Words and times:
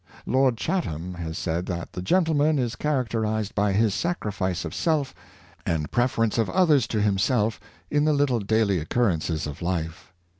Lord 0.25 0.57
Chatham 0.57 1.13
has 1.13 1.37
said 1.37 1.67
that 1.67 1.93
the 1.93 2.01
gentleman 2.01 2.57
is 2.57 2.75
char 2.75 3.05
acterized 3.05 3.53
by 3.53 3.71
his 3.71 3.93
sacrifice 3.93 4.65
of 4.65 4.73
self 4.73 5.13
and 5.63 5.91
preference 5.91 6.39
of 6.39 6.49
others 6.49 6.87
to 6.87 7.01
himself 7.03 7.59
in 7.91 8.05
the 8.05 8.13
little 8.13 8.39
daily 8.39 8.79
occurrences 8.79 9.45
of 9.45 9.61
life. 9.61 10.11